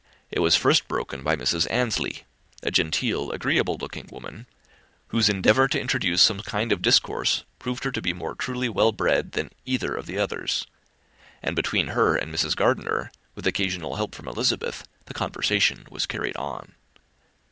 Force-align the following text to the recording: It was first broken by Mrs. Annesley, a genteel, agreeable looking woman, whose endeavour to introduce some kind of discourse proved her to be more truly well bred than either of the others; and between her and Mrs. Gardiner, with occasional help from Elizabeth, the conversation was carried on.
It 0.31 0.39
was 0.39 0.55
first 0.55 0.87
broken 0.87 1.21
by 1.21 1.35
Mrs. 1.35 1.67
Annesley, 1.69 2.23
a 2.63 2.71
genteel, 2.71 3.31
agreeable 3.31 3.77
looking 3.79 4.07
woman, 4.11 4.47
whose 5.09 5.29
endeavour 5.29 5.67
to 5.67 5.79
introduce 5.79 6.23
some 6.23 6.39
kind 6.39 6.71
of 6.71 6.81
discourse 6.81 7.43
proved 7.59 7.83
her 7.83 7.91
to 7.91 8.01
be 8.01 8.11
more 8.11 8.33
truly 8.33 8.67
well 8.67 8.91
bred 8.91 9.33
than 9.33 9.51
either 9.63 9.93
of 9.95 10.07
the 10.07 10.17
others; 10.17 10.65
and 11.43 11.55
between 11.55 11.89
her 11.89 12.15
and 12.17 12.33
Mrs. 12.33 12.55
Gardiner, 12.55 13.11
with 13.35 13.45
occasional 13.45 13.97
help 13.97 14.15
from 14.15 14.27
Elizabeth, 14.27 14.87
the 15.05 15.13
conversation 15.13 15.85
was 15.91 16.07
carried 16.07 16.35
on. 16.35 16.73